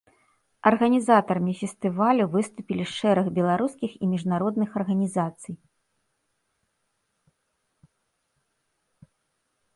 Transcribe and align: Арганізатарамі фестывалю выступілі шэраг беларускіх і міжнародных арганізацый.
Арганізатарамі 0.69 1.53
фестывалю 1.59 2.25
выступілі 2.35 2.83
шэраг 2.95 3.25
беларускіх 3.35 3.93
і 3.99 4.11
міжнародных 4.15 4.81
арганізацый. 4.83 5.61